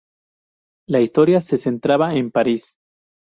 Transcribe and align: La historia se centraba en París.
La 0.89 0.99
historia 0.99 1.41
se 1.41 1.59
centraba 1.59 2.15
en 2.15 2.31
París. 2.31 2.79